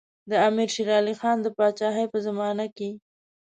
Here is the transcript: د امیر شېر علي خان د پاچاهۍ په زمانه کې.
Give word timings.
د 0.29 0.31
امیر 0.47 0.69
شېر 0.75 0.89
علي 0.99 1.15
خان 1.19 1.37
د 1.41 1.47
پاچاهۍ 1.57 2.05
په 2.13 2.17
زمانه 2.27 2.65
کې. 2.77 2.89